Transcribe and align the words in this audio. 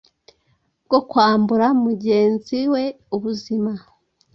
bwo 0.85 0.99
kwambura 1.09 1.67
mugenzi 1.83 2.57
we 2.73 2.83
ubuzima. 3.15 3.71